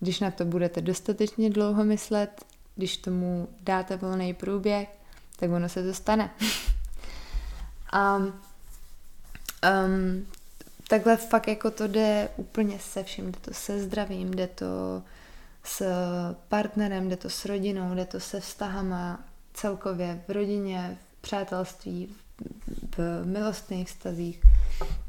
když 0.00 0.20
na 0.20 0.30
to 0.30 0.44
budete 0.44 0.80
dostatečně 0.80 1.50
dlouho 1.50 1.84
myslet, 1.84 2.44
když 2.80 2.96
tomu 2.96 3.48
dáte 3.60 3.96
volný 3.96 4.34
průběh, 4.34 4.88
tak 5.36 5.50
ono 5.50 5.68
se 5.68 5.82
to 5.82 5.94
stane. 5.94 6.30
A 7.92 8.16
um, 8.16 10.26
takhle 10.88 11.16
fakt 11.16 11.48
jako 11.48 11.70
to 11.70 11.86
jde 11.86 12.28
úplně 12.36 12.78
se 12.78 13.04
vším, 13.04 13.32
jde 13.32 13.38
to 13.40 13.54
se 13.54 13.82
zdravím, 13.82 14.30
jde 14.30 14.46
to 14.46 15.02
s 15.64 15.84
partnerem, 16.48 17.08
jde 17.08 17.16
to 17.16 17.30
s 17.30 17.44
rodinou, 17.44 17.94
jde 17.94 18.04
to 18.04 18.20
se 18.20 18.40
vztahama 18.40 19.24
celkově 19.54 20.22
v 20.28 20.32
rodině, 20.32 20.98
v 21.18 21.22
přátelství, 21.22 22.14
v 22.96 23.24
milostných 23.24 23.88
vztazích. 23.88 24.40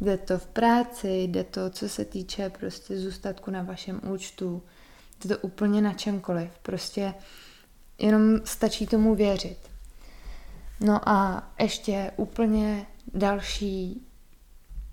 Jde 0.01 0.18
to 0.18 0.38
v 0.38 0.46
práci, 0.46 1.08
jde 1.08 1.44
to, 1.44 1.70
co 1.70 1.90
se 1.90 2.06
týče 2.06 2.50
prostě 2.50 3.00
zůstatku 3.00 3.51
na 3.51 3.63
vašem 3.63 4.01
účtu. 4.04 4.63
Jde 5.25 5.36
to 5.36 5.42
úplně 5.42 5.82
na 5.82 5.94
čemkoliv. 5.94 6.51
Prostě 6.62 7.13
jenom 8.01 8.39
stačí 8.43 8.88
tomu 8.88 9.15
věřit. 9.15 9.58
No 10.79 11.10
a 11.10 11.48
ještě 11.60 12.12
úplně 12.17 12.86
další, 13.13 14.08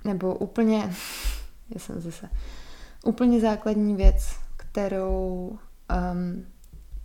nebo 0.05 0.35
úplně, 0.35 0.79
já 1.71 1.81
jsem 1.81 2.01
zase, 2.01 2.31
úplně 3.05 3.41
základní 3.41 3.97
věc, 3.97 4.37
kterou 4.57 5.59
um, 6.13 6.47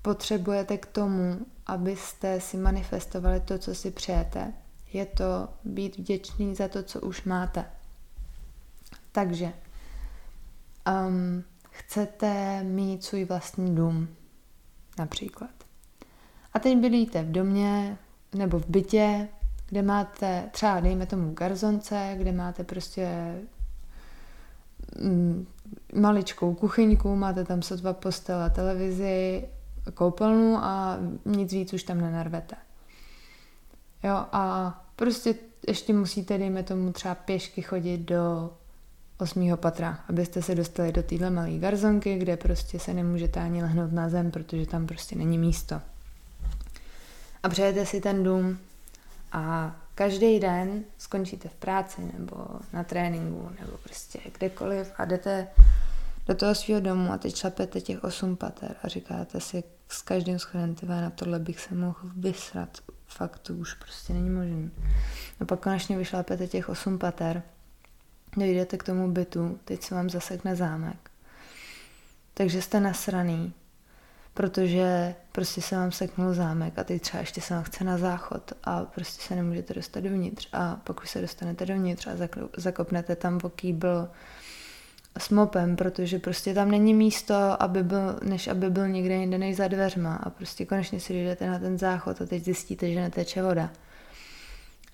potřebujete 0.01 0.77
k 0.77 0.85
tomu, 0.85 1.45
abyste 1.65 2.41
si 2.41 2.57
manifestovali 2.57 3.39
to, 3.39 3.57
co 3.57 3.75
si 3.75 3.91
přejete, 3.91 4.53
je 4.93 5.05
to 5.05 5.49
být 5.63 5.97
vděčný 5.97 6.55
za 6.55 6.67
to, 6.67 6.83
co 6.83 7.01
už 7.01 7.23
máte. 7.23 7.65
Takže 9.11 9.53
um, 11.07 11.43
chcete 11.69 12.63
mít 12.63 13.03
svůj 13.03 13.25
vlastní 13.25 13.75
dům, 13.75 14.07
například. 14.99 15.62
A 16.53 16.59
teď 16.59 16.77
bydlíte 16.77 17.23
v 17.23 17.31
domě 17.31 17.97
nebo 18.33 18.59
v 18.59 18.65
bytě, 18.67 19.27
kde 19.69 19.81
máte 19.81 20.49
třeba, 20.51 20.79
dejme 20.79 21.05
tomu, 21.05 21.33
garzonce, 21.33 22.15
kde 22.17 22.31
máte 22.31 22.63
prostě 22.63 23.35
mm, 24.99 25.47
maličkou 25.95 26.53
kuchyňku, 26.53 27.15
máte 27.15 27.45
tam 27.45 27.61
sotva 27.61 27.93
postele, 27.93 28.49
televizi, 28.49 29.47
koupelnu 29.93 30.57
a 30.57 30.97
nic 31.25 31.53
víc 31.53 31.73
už 31.73 31.83
tam 31.83 32.01
nenarvete. 32.01 32.55
Jo, 34.03 34.13
a 34.31 34.73
prostě 34.95 35.35
ještě 35.67 35.93
musíte, 35.93 36.37
dejme 36.37 36.63
tomu, 36.63 36.91
třeba 36.91 37.15
pěšky 37.15 37.61
chodit 37.61 37.97
do 37.97 38.53
osmého 39.17 39.57
patra, 39.57 39.99
abyste 40.09 40.41
se 40.41 40.55
dostali 40.55 40.91
do 40.91 41.03
téhle 41.03 41.29
malé 41.29 41.57
garzonky, 41.57 42.17
kde 42.17 42.37
prostě 42.37 42.79
se 42.79 42.93
nemůžete 42.93 43.39
ani 43.39 43.61
lehnout 43.61 43.91
na 43.91 44.09
zem, 44.09 44.31
protože 44.31 44.65
tam 44.65 44.87
prostě 44.87 45.15
není 45.15 45.37
místo. 45.37 45.81
A 47.43 47.49
přejete 47.49 47.85
si 47.85 48.01
ten 48.01 48.23
dům 48.23 48.59
a 49.31 49.75
každý 49.95 50.39
den 50.39 50.83
skončíte 50.97 51.49
v 51.49 51.55
práci 51.55 52.01
nebo 52.19 52.45
na 52.73 52.83
tréninku 52.83 53.49
nebo 53.59 53.77
prostě 53.77 54.19
kdekoliv 54.37 54.91
a 54.97 55.05
jdete 55.05 55.47
do 56.27 56.35
toho 56.35 56.55
svého 56.55 56.81
domu 56.81 57.11
a 57.11 57.17
teď 57.17 57.35
šlapete 57.35 57.81
těch 57.81 58.03
osm 58.03 58.35
pater 58.35 58.75
a 58.83 58.87
říkáte 58.87 59.39
si 59.39 59.63
s 59.89 60.01
každým 60.01 60.39
schodem, 60.39 60.75
na 60.87 61.09
tohle 61.09 61.39
bych 61.39 61.59
se 61.59 61.75
mohl 61.75 61.99
vysrat. 62.15 62.77
Fakt 63.07 63.39
to 63.39 63.53
už 63.53 63.73
prostě 63.73 64.13
není 64.13 64.29
možné. 64.29 64.69
No 65.39 65.45
pak 65.45 65.59
konečně 65.59 65.97
vyšlapete 65.97 66.47
těch 66.47 66.69
osm 66.69 66.97
pater, 66.97 67.43
dojdete 68.37 68.77
k 68.77 68.83
tomu 68.83 69.11
bytu, 69.11 69.59
teď 69.65 69.83
se 69.83 69.95
vám 69.95 70.09
zasekne 70.09 70.55
zámek. 70.55 71.11
Takže 72.33 72.61
jste 72.61 72.79
nasraný, 72.79 73.53
protože 74.33 75.15
prostě 75.31 75.61
se 75.61 75.75
vám 75.75 75.91
seknul 75.91 76.33
zámek 76.33 76.79
a 76.79 76.83
teď 76.83 77.01
třeba 77.01 77.21
ještě 77.21 77.41
se 77.41 77.53
vám 77.53 77.63
chce 77.63 77.83
na 77.83 77.97
záchod 77.97 78.53
a 78.63 78.83
prostě 78.85 79.23
se 79.23 79.35
nemůžete 79.35 79.73
dostat 79.73 79.99
dovnitř 79.99 80.49
a 80.53 80.75
pak 80.83 81.01
už 81.01 81.09
se 81.09 81.21
dostanete 81.21 81.65
dovnitř 81.65 82.07
a 82.07 82.11
zakopnete 82.57 83.15
tam 83.15 83.39
v 83.39 83.49
kýbl 83.49 84.09
s 85.17 85.29
mopem, 85.29 85.75
protože 85.75 86.19
prostě 86.19 86.53
tam 86.53 86.71
není 86.71 86.93
místo, 86.93 87.63
aby 87.63 87.83
byl, 87.83 88.19
než 88.23 88.47
aby 88.47 88.69
byl 88.69 88.87
někde 88.87 89.15
jinde 89.15 89.37
než 89.37 89.55
za 89.55 89.67
dveřma 89.67 90.15
a 90.15 90.29
prostě 90.29 90.65
konečně 90.65 90.99
si 90.99 91.13
jdete 91.13 91.47
na 91.47 91.59
ten 91.59 91.77
záchod 91.77 92.21
a 92.21 92.25
teď 92.25 92.43
zjistíte, 92.43 92.91
že 92.91 93.01
neteče 93.01 93.43
voda. 93.43 93.69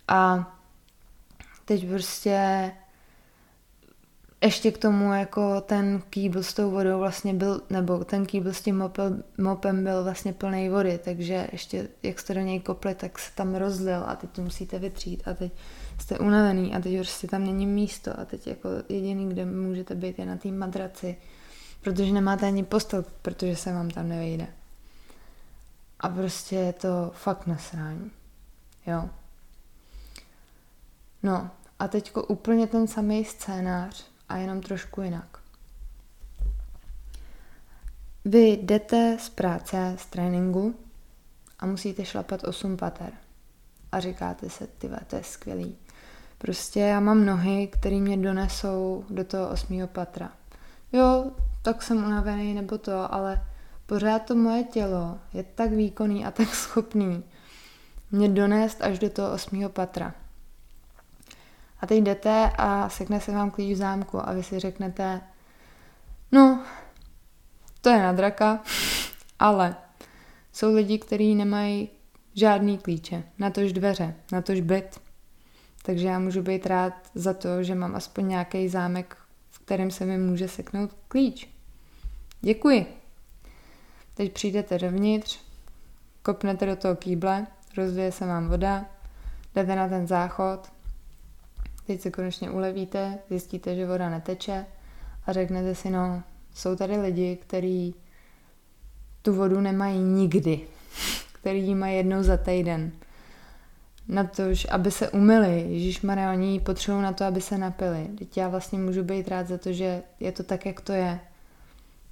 A 0.07 0.51
teď 1.65 1.89
prostě 1.89 2.71
ještě 4.41 4.71
k 4.71 4.77
tomu 4.77 5.13
jako 5.13 5.61
ten 5.61 6.01
kýbl 6.09 6.43
s 6.43 6.53
tou 6.53 6.71
vodou 6.71 6.99
vlastně 6.99 7.33
byl, 7.33 7.61
nebo 7.69 8.03
ten 8.05 8.25
kýbl 8.25 8.53
s 8.53 8.61
tím 8.61 8.77
mopem, 8.77 9.23
mopem 9.37 9.83
byl 9.83 10.03
vlastně 10.03 10.33
plný 10.33 10.69
vody, 10.69 10.99
takže 11.03 11.47
ještě 11.51 11.87
jak 12.03 12.19
jste 12.19 12.33
do 12.33 12.39
něj 12.39 12.59
kopli, 12.59 12.95
tak 12.95 13.19
se 13.19 13.31
tam 13.35 13.55
rozlil 13.55 14.03
a 14.05 14.15
teď 14.15 14.29
to 14.29 14.41
musíte 14.41 14.79
vytřít 14.79 15.27
a 15.27 15.33
teď 15.33 15.51
jste 15.99 16.19
unavený 16.19 16.75
a 16.75 16.79
teď 16.79 16.95
prostě 16.97 17.27
tam 17.27 17.45
není 17.45 17.65
místo 17.65 18.19
a 18.19 18.25
teď 18.25 18.47
jako 18.47 18.69
jediný, 18.89 19.29
kde 19.29 19.45
můžete 19.45 19.95
být 19.95 20.19
je 20.19 20.25
na 20.25 20.37
té 20.37 20.51
madraci, 20.51 21.17
protože 21.81 22.13
nemáte 22.13 22.45
ani 22.45 22.63
postel, 22.63 23.05
protože 23.21 23.55
se 23.55 23.73
vám 23.73 23.89
tam 23.89 24.09
nevejde. 24.09 24.47
A 25.99 26.09
prostě 26.09 26.55
je 26.55 26.73
to 26.73 27.11
fakt 27.13 27.47
nasrání. 27.47 28.11
Jo. 28.87 29.09
No 31.23 31.49
a 31.79 31.87
teďko 31.87 32.23
úplně 32.23 32.67
ten 32.67 32.87
samý 32.87 33.25
scénář 33.25 34.09
a 34.29 34.37
jenom 34.37 34.61
trošku 34.61 35.01
jinak. 35.01 35.37
Vy 38.25 38.51
jdete 38.51 39.17
z 39.19 39.29
práce, 39.29 39.95
z 39.99 40.05
tréninku 40.05 40.75
a 41.59 41.65
musíte 41.65 42.05
šlapat 42.05 42.43
8 42.43 42.77
pater. 42.77 43.11
A 43.91 43.99
říkáte 43.99 44.49
se, 44.49 44.67
ty 44.67 44.89
to 45.07 45.15
je 45.15 45.23
skvělý. 45.23 45.77
Prostě 46.37 46.79
já 46.79 46.99
mám 46.99 47.25
nohy, 47.25 47.67
které 47.67 47.95
mě 47.95 48.17
donesou 48.17 49.05
do 49.09 49.23
toho 49.23 49.49
osmého 49.49 49.87
patra. 49.87 50.31
Jo, 50.91 51.31
tak 51.61 51.81
jsem 51.81 52.05
unavený 52.05 52.53
nebo 52.53 52.77
to, 52.77 53.13
ale 53.13 53.47
pořád 53.85 54.19
to 54.19 54.35
moje 54.35 54.63
tělo 54.63 55.19
je 55.33 55.43
tak 55.43 55.71
výkonný 55.71 56.25
a 56.25 56.31
tak 56.31 56.55
schopný 56.55 57.23
mě 58.11 58.29
donést 58.29 58.81
až 58.81 58.99
do 58.99 59.09
toho 59.09 59.31
osmého 59.31 59.69
patra. 59.69 60.13
A 61.81 61.87
teď 61.87 62.03
jdete 62.03 62.51
a 62.57 62.89
sekne 62.89 63.19
se 63.19 63.31
vám 63.31 63.51
klíč 63.51 63.73
v 63.73 63.77
zámku 63.77 64.29
a 64.29 64.33
vy 64.33 64.43
si 64.43 64.59
řeknete, 64.59 65.21
no, 66.31 66.63
to 67.81 67.89
je 67.89 68.03
na 68.03 68.11
draka, 68.11 68.59
ale 69.39 69.75
jsou 70.53 70.75
lidi, 70.75 70.99
kteří 70.99 71.35
nemají 71.35 71.89
žádný 72.35 72.77
klíče, 72.77 73.23
na 73.39 73.49
tož 73.49 73.73
dveře, 73.73 74.15
na 74.31 74.41
tož 74.41 74.61
byt. 74.61 74.99
Takže 75.83 76.07
já 76.07 76.19
můžu 76.19 76.41
být 76.41 76.65
rád 76.65 76.93
za 77.15 77.33
to, 77.33 77.63
že 77.63 77.75
mám 77.75 77.95
aspoň 77.95 78.27
nějaký 78.27 78.69
zámek, 78.69 79.17
v 79.49 79.59
kterém 79.59 79.91
se 79.91 80.05
mi 80.05 80.17
může 80.17 80.47
seknout 80.47 80.95
klíč. 81.07 81.49
Děkuji. 82.41 82.85
Teď 84.13 84.33
přijdete 84.33 84.77
dovnitř, 84.77 85.39
kopnete 86.23 86.65
do 86.65 86.75
toho 86.75 86.95
kýble, 86.95 87.47
rozvěje 87.77 88.11
se 88.11 88.25
vám 88.25 88.49
voda, 88.49 88.85
jdete 89.55 89.75
na 89.75 89.89
ten 89.89 90.07
záchod, 90.07 90.71
teď 91.89 92.01
se 92.01 92.11
konečně 92.11 92.51
ulevíte, 92.51 93.19
zjistíte, 93.29 93.75
že 93.75 93.85
voda 93.85 94.09
neteče 94.09 94.65
a 95.25 95.33
řeknete 95.33 95.75
si, 95.75 95.89
no, 95.89 96.23
jsou 96.53 96.75
tady 96.75 96.97
lidi, 96.97 97.35
kteří 97.35 97.95
tu 99.21 99.33
vodu 99.33 99.61
nemají 99.61 99.99
nikdy, 99.99 100.61
který 101.33 101.67
ji 101.67 101.75
mají 101.75 101.97
jednou 101.97 102.23
za 102.23 102.37
týden 102.37 102.91
na 104.07 104.23
to, 104.23 104.43
aby 104.69 104.91
se 104.91 105.09
umyli. 105.09 105.65
Ježíš 105.69 106.01
Maria, 106.01 106.31
oni 106.31 106.51
ji 106.51 106.59
potřebují 106.59 107.03
na 107.03 107.13
to, 107.13 107.25
aby 107.25 107.41
se 107.41 107.57
napili. 107.57 108.07
Teď 108.17 108.37
já 108.37 108.47
vlastně 108.47 108.79
můžu 108.79 109.03
být 109.03 109.27
rád 109.27 109.47
za 109.47 109.57
to, 109.57 109.73
že 109.73 110.03
je 110.19 110.31
to 110.31 110.43
tak, 110.43 110.65
jak 110.65 110.81
to 110.81 110.91
je. 110.91 111.19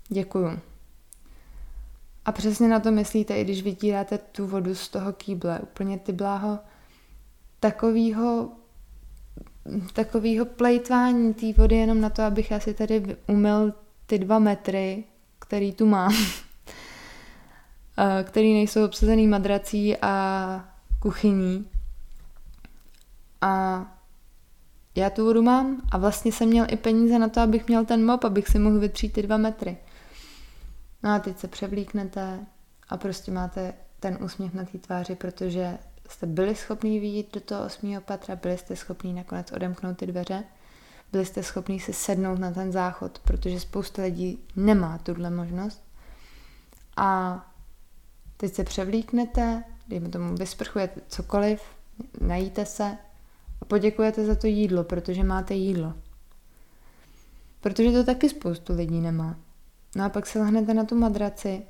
Děkuju. 0.10 0.60
A 2.26 2.32
přesně 2.32 2.68
na 2.68 2.80
to 2.80 2.92
myslíte, 2.92 3.38
i 3.38 3.44
když 3.44 3.64
vytíráte 3.64 4.18
tu 4.18 4.48
vodu 4.48 4.76
z 4.76 4.90
toho 4.90 5.14
kýble. 5.14 5.60
Úplně 5.60 6.00
ty 6.00 6.12
bláho 6.12 6.60
takovýho 7.60 8.52
takového 9.94 10.46
plejtvání 10.46 11.34
té 11.34 11.54
vody 11.54 11.76
jenom 11.76 12.02
na 12.02 12.10
to, 12.10 12.22
abych 12.22 12.52
asi 12.52 12.74
tady 12.74 13.18
umyl 13.28 13.74
ty 14.06 14.20
dva 14.20 14.40
metry, 14.40 15.04
který 15.40 15.74
tu 15.74 15.86
mám, 15.86 16.14
který 18.24 18.54
nejsou 18.54 18.86
obsazený 18.86 19.28
madrací 19.28 19.98
a 19.98 20.66
kuchyní. 21.00 21.68
A 23.42 23.86
já 24.96 25.10
tu 25.10 25.26
vodu 25.26 25.42
mám 25.42 25.82
a 25.92 25.98
vlastně 25.98 26.32
jsem 26.32 26.50
měl 26.50 26.66
i 26.70 26.78
peníze 26.78 27.20
na 27.20 27.30
to, 27.30 27.42
abych 27.42 27.68
měl 27.68 27.86
ten 27.86 28.06
mop, 28.06 28.24
abych 28.24 28.48
si 28.48 28.60
mohl 28.60 28.80
vytřít 28.80 29.14
ty 29.14 29.22
dva 29.22 29.38
metry. 29.38 29.78
No 31.04 31.12
a 31.12 31.20
teď 31.20 31.38
se 31.38 31.48
převlíknete 31.48 32.40
a 32.90 32.98
prostě 32.98 33.32
máte 33.32 33.74
ten 34.00 34.18
úsměv 34.24 34.54
na 34.54 34.66
té 34.66 34.78
tváři, 34.78 35.16
protože 35.16 35.78
jste 36.08 36.26
byli 36.26 36.56
schopni 36.56 37.00
vyjít 37.00 37.34
do 37.34 37.42
toho 37.42 37.66
osmého 37.66 38.02
patra, 38.02 38.36
byli 38.36 38.58
jste 38.58 38.76
schopni 38.76 39.14
nakonec 39.14 39.52
odemknout 39.52 39.98
ty 39.98 40.08
dveře, 40.08 40.44
byli 41.12 41.26
jste 41.26 41.44
schopni 41.44 41.80
si 41.80 41.94
sednout 41.94 42.40
na 42.40 42.52
ten 42.52 42.72
záchod, 42.72 43.20
protože 43.20 43.60
spousta 43.60 44.02
lidí 44.02 44.40
nemá 44.56 44.98
tuhle 44.98 45.30
možnost. 45.30 45.84
A 46.98 47.42
teď 48.38 48.54
se 48.54 48.64
převlíknete, 48.64 49.64
dejme 49.88 50.10
tomu 50.10 50.36
vysprchujete 50.36 51.02
cokoliv, 51.08 51.62
najíte 52.22 52.66
se 52.66 52.98
a 53.62 53.66
poděkujete 53.66 54.26
za 54.26 54.36
to 54.36 54.48
jídlo, 54.48 54.84
protože 54.84 55.24
máte 55.24 55.54
jídlo. 55.54 55.94
Protože 57.62 57.92
to 57.92 58.04
taky 58.04 58.30
spoustu 58.30 58.74
lidí 58.74 59.02
nemá. 59.02 59.36
No 59.96 60.06
a 60.06 60.10
pak 60.10 60.28
se 60.28 60.40
lehnete 60.40 60.74
na 60.74 60.86
tu 60.86 60.96
madraci 60.96 61.62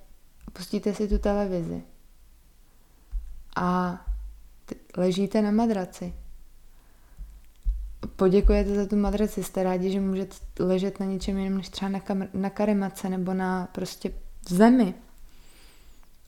a 0.47 0.51
pustíte 0.51 0.93
si 0.93 1.07
tu 1.07 1.17
televizi. 1.17 1.83
A 3.55 3.97
ležíte 4.97 5.41
na 5.41 5.51
madraci. 5.51 6.13
Poděkujete 8.15 8.75
za 8.75 8.85
tu 8.85 8.95
madraci, 8.95 9.43
jste 9.43 9.63
rádi, 9.63 9.91
že 9.91 9.99
můžete 9.99 10.35
ležet 10.59 10.99
na 10.99 11.05
něčem 11.05 11.37
jiném 11.37 11.57
než 11.57 11.69
třeba 11.69 11.89
na, 11.89 11.99
kam- 11.99 12.29
na 12.33 12.49
karimace 12.49 13.09
nebo 13.09 13.33
na 13.33 13.67
prostě 13.71 14.11
zemi. 14.49 14.93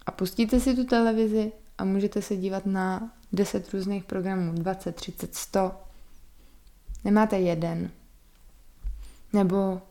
A 0.05 0.11
pustíte 0.11 0.59
si 0.59 0.75
tu 0.75 0.83
televizi 0.83 1.51
a 1.77 1.83
můžete 1.83 2.21
se 2.21 2.35
dívat 2.35 2.65
na 2.65 3.11
10 3.33 3.73
různých 3.73 4.03
programů, 4.03 4.53
20, 4.53 4.95
30, 4.95 5.35
100. 5.35 5.71
Nemáte 7.03 7.39
jeden. 7.39 7.91
Nebo 9.33 9.81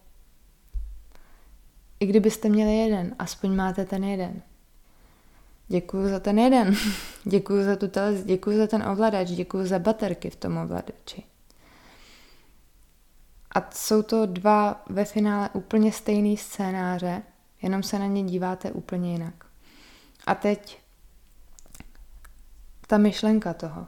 i 2.00 2.06
kdybyste 2.06 2.48
měli 2.48 2.76
jeden, 2.76 3.14
aspoň 3.18 3.54
máte 3.54 3.84
ten 3.84 4.04
jeden. 4.04 4.42
Děkuji 5.68 6.08
za 6.08 6.20
ten 6.20 6.38
jeden. 6.38 6.75
děkuji 7.25 7.64
za 7.64 7.76
tu 7.76 7.88
televizi, 7.88 8.25
děkuji 8.25 8.58
za 8.58 8.66
ten 8.66 8.82
ovladač, 8.82 9.28
děkuji 9.28 9.66
za 9.66 9.78
baterky 9.78 10.30
v 10.30 10.37
tom 10.37 10.56
ovladači. 10.56 11.22
A 13.54 13.70
jsou 13.70 14.02
to 14.02 14.26
dva 14.26 14.82
ve 14.88 15.04
finále 15.04 15.50
úplně 15.52 15.92
stejný 15.92 16.37
scénáře, 16.37 17.22
jenom 17.62 17.82
se 17.82 17.98
na 17.98 18.06
ně 18.06 18.22
díváte 18.22 18.72
úplně 18.72 19.12
jinak. 19.12 19.46
A 20.26 20.34
teď 20.34 20.78
ta 22.87 22.98
myšlenka 22.98 23.54
toho. 23.54 23.87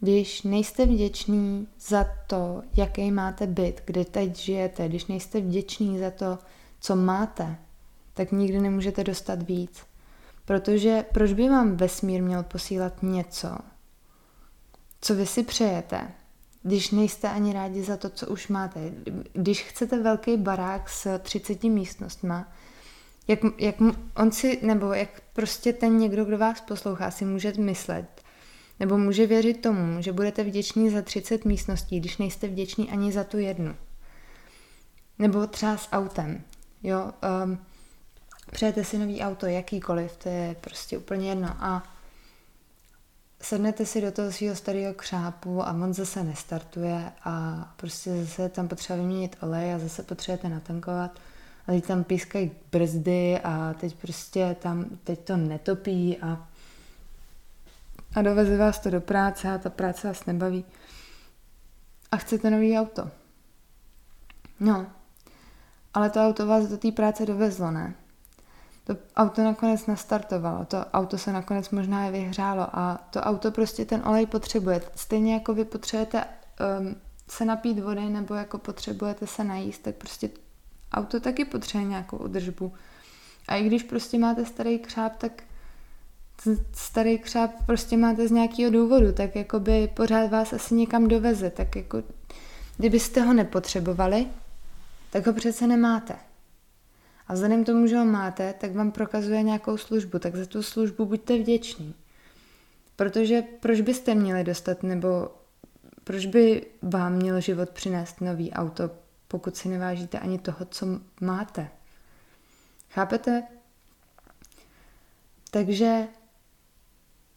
Když 0.00 0.42
nejste 0.42 0.86
vděční 0.86 1.68
za 1.80 2.06
to, 2.26 2.62
jaký 2.76 3.10
máte 3.10 3.46
byt, 3.46 3.82
kde 3.84 4.04
teď 4.04 4.36
žijete, 4.36 4.88
když 4.88 5.06
nejste 5.06 5.40
vděční 5.40 5.98
za 5.98 6.10
to, 6.10 6.38
co 6.80 6.96
máte, 6.96 7.56
tak 8.14 8.32
nikdy 8.32 8.60
nemůžete 8.60 9.04
dostat 9.04 9.42
víc. 9.42 9.82
Protože 10.48 11.04
proč 11.12 11.32
by 11.32 11.48
vám 11.48 11.76
vesmír 11.76 12.22
měl 12.22 12.42
posílat 12.42 13.02
něco, 13.02 13.48
co 15.00 15.14
vy 15.14 15.26
si 15.26 15.42
přejete, 15.42 16.10
když 16.62 16.90
nejste 16.90 17.28
ani 17.28 17.52
rádi 17.52 17.82
za 17.82 17.96
to, 17.96 18.10
co 18.10 18.26
už 18.26 18.48
máte. 18.48 18.92
Když 19.32 19.62
chcete 19.62 20.02
velký 20.02 20.36
barák 20.36 20.88
s 20.88 21.18
30 21.18 21.64
místnostma, 21.64 22.52
jak, 23.28 23.38
jak 23.58 23.74
on 24.16 24.32
si, 24.32 24.58
nebo 24.62 24.92
jak 24.92 25.22
prostě 25.32 25.72
ten 25.72 25.98
někdo, 25.98 26.24
kdo 26.24 26.38
vás 26.38 26.60
poslouchá, 26.60 27.10
si 27.10 27.24
může 27.24 27.52
myslet, 27.58 28.22
nebo 28.80 28.98
může 28.98 29.26
věřit 29.26 29.62
tomu, 29.62 30.02
že 30.02 30.12
budete 30.12 30.44
vděční 30.44 30.90
za 30.90 31.02
30 31.02 31.44
místností, 31.44 32.00
když 32.00 32.18
nejste 32.18 32.48
vděční 32.48 32.90
ani 32.90 33.12
za 33.12 33.24
tu 33.24 33.38
jednu. 33.38 33.76
Nebo 35.18 35.46
třeba 35.46 35.76
s 35.76 35.88
autem. 35.92 36.44
Jo, 36.82 37.12
um, 37.44 37.58
přejete 38.52 38.84
si 38.84 38.98
nový 38.98 39.20
auto, 39.20 39.46
jakýkoliv, 39.46 40.16
to 40.16 40.28
je 40.28 40.56
prostě 40.60 40.98
úplně 40.98 41.28
jedno. 41.28 41.56
A 41.60 41.82
sednete 43.40 43.86
si 43.86 44.00
do 44.00 44.12
toho 44.12 44.32
svého 44.32 44.56
starého 44.56 44.94
křápu 44.94 45.62
a 45.62 45.72
on 45.72 45.94
zase 45.94 46.24
nestartuje 46.24 47.12
a 47.24 47.64
prostě 47.76 48.24
zase 48.24 48.48
tam 48.48 48.68
potřeba 48.68 48.96
vyměnit 48.96 49.36
olej 49.40 49.74
a 49.74 49.78
zase 49.78 50.02
potřebujete 50.02 50.48
natankovat 50.48 51.18
a 51.66 51.72
teď 51.72 51.86
tam 51.86 52.04
pískají 52.04 52.50
brzdy 52.72 53.40
a 53.44 53.74
teď 53.80 53.94
prostě 53.94 54.56
tam, 54.60 54.84
teď 55.04 55.20
to 55.20 55.36
netopí 55.36 56.18
a, 56.18 56.48
a 58.14 58.22
doveze 58.22 58.56
vás 58.56 58.78
to 58.78 58.90
do 58.90 59.00
práce 59.00 59.48
a 59.48 59.58
ta 59.58 59.70
práce 59.70 60.08
vás 60.08 60.26
nebaví 60.26 60.64
a 62.10 62.16
chcete 62.16 62.50
nový 62.50 62.78
auto. 62.78 63.10
No, 64.60 64.86
ale 65.94 66.10
to 66.10 66.20
auto 66.20 66.46
vás 66.46 66.66
do 66.66 66.78
té 66.78 66.92
práce 66.92 67.26
dovezlo, 67.26 67.70
ne? 67.70 67.94
To 68.88 68.96
auto 69.16 69.44
nakonec 69.44 69.86
nastartovalo, 69.86 70.64
to 70.64 70.84
auto 70.92 71.18
se 71.18 71.32
nakonec 71.32 71.70
možná 71.70 72.08
i 72.08 72.12
vyhřálo 72.12 72.66
a 72.72 73.08
to 73.10 73.20
auto 73.20 73.50
prostě 73.50 73.84
ten 73.84 74.02
olej 74.04 74.26
potřebuje. 74.26 74.80
Stejně 74.94 75.34
jako 75.34 75.54
vy 75.54 75.64
potřebujete 75.64 76.24
um, 76.80 76.96
se 77.30 77.44
napít 77.44 77.78
vody 77.78 78.00
nebo 78.00 78.34
jako 78.34 78.58
potřebujete 78.58 79.26
se 79.26 79.44
najíst, 79.44 79.82
tak 79.82 79.94
prostě 79.94 80.30
auto 80.92 81.20
taky 81.20 81.44
potřebuje 81.44 81.88
nějakou 81.88 82.16
udržbu. 82.16 82.72
A 83.48 83.56
i 83.56 83.66
když 83.66 83.82
prostě 83.82 84.18
máte 84.18 84.44
starý 84.44 84.78
křáp, 84.78 85.16
tak 85.16 85.42
starý 86.72 87.18
křáp 87.18 87.50
prostě 87.66 87.96
máte 87.96 88.28
z 88.28 88.30
nějakého 88.30 88.70
důvodu, 88.70 89.12
tak 89.12 89.36
jako 89.36 89.60
by 89.60 89.88
pořád 89.88 90.30
vás 90.30 90.52
asi 90.52 90.74
někam 90.74 91.08
doveze, 91.08 91.50
tak 91.50 91.76
jako 91.76 92.02
kdybyste 92.76 93.20
ho 93.20 93.32
nepotřebovali, 93.32 94.26
tak 95.10 95.26
ho 95.26 95.32
přece 95.32 95.66
nemáte. 95.66 96.27
A 97.28 97.34
vzhledem 97.34 97.64
tomu, 97.64 97.86
že 97.86 97.96
ho 97.96 98.04
máte, 98.04 98.52
tak 98.52 98.72
vám 98.72 98.92
prokazuje 98.92 99.42
nějakou 99.42 99.76
službu, 99.76 100.18
tak 100.18 100.36
za 100.36 100.46
tu 100.46 100.62
službu 100.62 101.06
buďte 101.06 101.38
vděční. 101.38 101.94
Protože 102.96 103.42
proč 103.60 103.80
byste 103.80 104.14
měli 104.14 104.44
dostat, 104.44 104.82
nebo 104.82 105.30
proč 106.04 106.26
by 106.26 106.66
vám 106.82 107.12
měl 107.12 107.40
život 107.40 107.70
přinést 107.70 108.20
nový 108.20 108.52
auto, 108.52 108.90
pokud 109.28 109.56
si 109.56 109.68
nevážíte 109.68 110.18
ani 110.18 110.38
toho, 110.38 110.64
co 110.64 110.86
máte? 111.20 111.68
Chápete? 112.90 113.42
Takže 115.50 116.06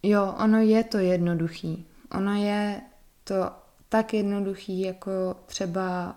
jo, 0.04 0.36
ono 0.44 0.62
je 0.62 0.84
to 0.84 0.98
jednoduchý. 0.98 1.86
Ono 2.12 2.36
je 2.36 2.82
to 3.24 3.52
tak 3.90 4.14
jednoduchý, 4.14 4.82
jako 4.82 5.36
třeba 5.46 6.16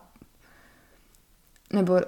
nebo 1.73 2.01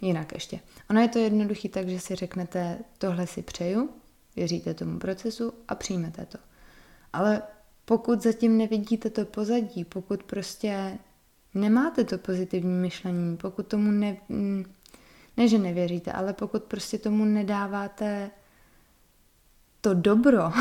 jinak 0.00 0.32
ještě. 0.32 0.60
Ono 0.90 1.00
je 1.00 1.08
to 1.08 1.18
jednoduchý 1.18 1.68
tak, 1.68 1.88
že 1.88 2.00
si 2.00 2.14
řeknete, 2.14 2.78
tohle 2.98 3.26
si 3.26 3.42
přeju, 3.42 3.90
věříte 4.36 4.74
tomu 4.74 4.98
procesu 4.98 5.52
a 5.68 5.74
přijmete 5.74 6.26
to. 6.26 6.38
Ale 7.12 7.42
pokud 7.84 8.22
zatím 8.22 8.58
nevidíte 8.58 9.10
to 9.10 9.24
pozadí, 9.24 9.84
pokud 9.84 10.22
prostě 10.22 10.98
nemáte 11.54 12.04
to 12.04 12.18
pozitivní 12.18 12.74
myšlení, 12.74 13.36
pokud 13.36 13.66
tomu 13.66 13.90
ne, 13.90 14.16
ne, 15.36 15.48
že 15.48 15.58
nevěříte, 15.58 16.12
ale 16.12 16.32
pokud 16.32 16.62
prostě 16.62 16.98
tomu 16.98 17.24
nedáváte 17.24 18.30
to 19.80 19.94
dobro, 19.94 20.52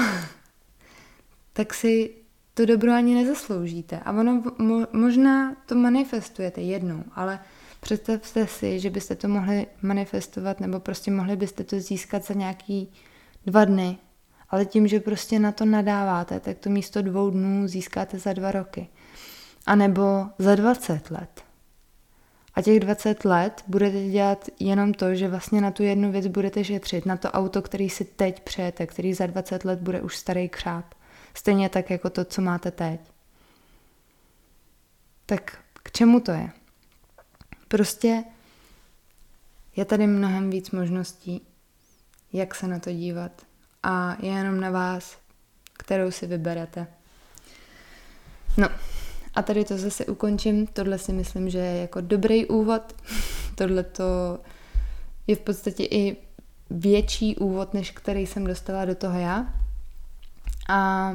tak 1.53 1.73
si 1.73 2.15
to 2.53 2.65
dobro 2.65 2.93
ani 2.93 3.15
nezasloužíte. 3.15 3.99
A 3.99 4.11
ono 4.11 4.43
mo, 4.57 4.87
možná 4.91 5.55
to 5.65 5.75
manifestujete 5.75 6.61
jednou, 6.61 7.03
ale 7.15 7.39
Představte 7.83 8.47
si, 8.47 8.79
že 8.79 8.89
byste 8.89 9.15
to 9.15 9.27
mohli 9.27 9.67
manifestovat 9.81 10.59
nebo 10.59 10.79
prostě 10.79 11.11
mohli 11.11 11.35
byste 11.35 11.63
to 11.63 11.79
získat 11.79 12.25
za 12.25 12.33
nějaký 12.33 12.91
dva 13.45 13.65
dny, 13.65 13.97
ale 14.49 14.65
tím, 14.65 14.87
že 14.87 14.99
prostě 14.99 15.39
na 15.39 15.51
to 15.51 15.65
nadáváte, 15.65 16.39
tak 16.39 16.57
to 16.57 16.69
místo 16.69 17.01
dvou 17.01 17.29
dnů 17.29 17.67
získáte 17.67 18.19
za 18.19 18.33
dva 18.33 18.51
roky. 18.51 18.87
A 19.65 19.75
nebo 19.75 20.25
za 20.39 20.55
20 20.55 21.11
let. 21.11 21.43
A 22.55 22.61
těch 22.61 22.79
20 22.79 23.25
let 23.25 23.63
budete 23.67 24.03
dělat 24.03 24.47
jenom 24.59 24.93
to, 24.93 25.15
že 25.15 25.27
vlastně 25.27 25.61
na 25.61 25.71
tu 25.71 25.83
jednu 25.83 26.11
věc 26.11 26.27
budete 26.27 26.63
šetřit, 26.63 27.05
na 27.05 27.17
to 27.17 27.31
auto, 27.31 27.61
který 27.61 27.89
si 27.89 28.05
teď 28.05 28.43
přejete, 28.43 28.87
který 28.87 29.13
za 29.13 29.25
20 29.25 29.65
let 29.65 29.79
bude 29.79 30.01
už 30.01 30.17
starý 30.17 30.49
křáp. 30.49 30.93
Stejně 31.33 31.69
tak 31.69 31.89
jako 31.89 32.09
to, 32.09 32.25
co 32.25 32.41
máte 32.41 32.71
teď. 32.71 32.99
Tak 35.25 35.57
k 35.83 35.91
čemu 35.91 36.19
to 36.19 36.31
je? 36.31 36.49
Prostě 37.73 38.23
je 39.75 39.85
tady 39.85 40.07
mnohem 40.07 40.49
víc 40.49 40.71
možností, 40.71 41.41
jak 42.33 42.55
se 42.55 42.67
na 42.67 42.79
to 42.79 42.91
dívat. 42.91 43.31
A 43.83 44.17
je 44.21 44.31
jenom 44.31 44.59
na 44.59 44.71
vás, 44.71 45.17
kterou 45.73 46.11
si 46.11 46.27
vyberete. 46.27 46.87
No 48.57 48.69
A 49.35 49.41
tady 49.41 49.65
to 49.65 49.77
zase 49.77 50.05
ukončím. 50.05 50.67
Tohle 50.67 50.97
si 50.97 51.13
myslím, 51.13 51.49
že 51.49 51.57
je 51.57 51.81
jako 51.81 52.01
dobrý 52.01 52.45
úvod. 52.45 52.81
Tohle 53.55 53.83
to 53.83 54.39
je 55.27 55.35
v 55.35 55.39
podstatě 55.39 55.83
i 55.83 56.17
větší 56.69 57.35
úvod, 57.35 57.73
než 57.73 57.91
který 57.91 58.27
jsem 58.27 58.43
dostala 58.43 58.85
do 58.85 58.95
toho 58.95 59.19
já. 59.19 59.53
A 60.69 61.11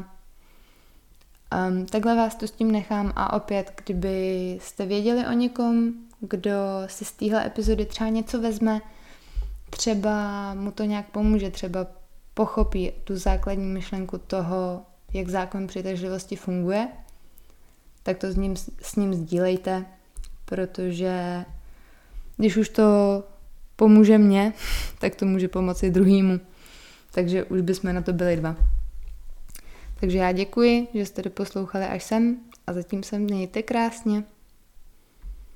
um, 1.68 1.86
takhle 1.86 2.16
vás 2.16 2.34
to 2.34 2.48
s 2.48 2.50
tím 2.50 2.70
nechám 2.70 3.12
a 3.16 3.32
opět, 3.32 3.82
kdyby 3.84 4.50
jste 4.62 4.86
věděli 4.86 5.26
o 5.26 5.32
někom, 5.32 5.92
kdo 6.20 6.52
si 6.86 7.04
z 7.04 7.12
téhle 7.12 7.46
epizody 7.46 7.86
třeba 7.86 8.10
něco 8.10 8.40
vezme, 8.40 8.80
třeba 9.70 10.54
mu 10.54 10.70
to 10.70 10.84
nějak 10.84 11.10
pomůže, 11.10 11.50
třeba 11.50 11.86
pochopí 12.34 12.92
tu 13.04 13.16
základní 13.16 13.66
myšlenku 13.66 14.18
toho, 14.18 14.82
jak 15.12 15.28
zákon 15.28 15.66
přitažlivosti 15.66 16.36
funguje, 16.36 16.88
tak 18.02 18.18
to 18.18 18.32
s 18.32 18.36
ním, 18.36 18.56
s 18.82 18.96
ním 18.96 19.14
sdílejte, 19.14 19.86
protože 20.44 21.44
když 22.36 22.56
už 22.56 22.68
to 22.68 22.84
pomůže 23.76 24.18
mně, 24.18 24.52
tak 24.98 25.14
to 25.14 25.26
může 25.26 25.48
pomoci 25.48 25.90
druhýmu. 25.90 26.40
Takže 27.10 27.44
už 27.44 27.60
bychom 27.60 27.94
na 27.94 28.02
to 28.02 28.12
byli 28.12 28.36
dva. 28.36 28.56
Takže 30.00 30.18
já 30.18 30.32
děkuji, 30.32 30.88
že 30.94 31.06
jste 31.06 31.22
doposlouchali 31.22 31.84
až 31.84 32.04
sem 32.04 32.36
a 32.66 32.72
zatím 32.72 33.02
se 33.02 33.18
mějte 33.18 33.62
krásně. 33.62 34.24